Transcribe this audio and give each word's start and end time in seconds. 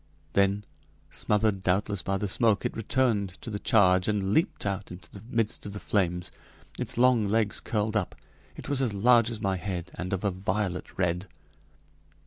Then, 0.33 0.65
smothered 1.11 1.61
doubtless 1.61 2.01
by 2.01 2.17
the 2.17 2.27
smoke, 2.27 2.65
it 2.65 2.75
returned 2.75 3.39
to 3.41 3.51
the 3.51 3.59
charge 3.59 4.07
and 4.07 4.33
leaped 4.33 4.65
out 4.65 4.91
into 4.91 5.11
the 5.11 5.21
midst 5.29 5.63
of 5.67 5.73
the 5.73 5.79
flames. 5.79 6.31
Its 6.79 6.97
long 6.97 7.27
legs 7.27 7.59
curled 7.59 7.95
up. 7.95 8.15
It 8.55 8.67
was 8.67 8.81
as 8.81 8.95
large 8.95 9.29
as 9.29 9.41
my 9.41 9.57
head, 9.57 9.91
and 9.93 10.11
of 10.11 10.23
a 10.23 10.31
violet 10.31 10.97
red. 10.97 11.27